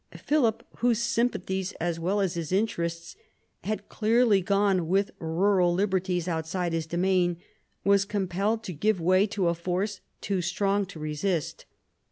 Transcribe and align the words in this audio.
Philip, 0.17 0.65
whose 0.77 0.97
sympathies, 0.97 1.73
as 1.73 1.99
well 1.99 2.21
as 2.21 2.33
his 2.33 2.51
interests, 2.51 3.15
had 3.65 3.87
clearly 3.87 4.41
gone 4.41 4.87
with 4.87 5.11
rural 5.19 5.75
liberties 5.75 6.27
outside 6.27 6.73
his 6.73 6.87
domain, 6.87 7.37
was 7.83 8.03
compelled 8.03 8.63
to 8.63 8.73
give 8.73 8.99
way 8.99 9.27
to 9.27 9.47
a 9.47 9.53
force 9.53 10.01
too 10.19 10.41
strong 10.41 10.87
to 10.87 10.97
resist. 10.99 11.65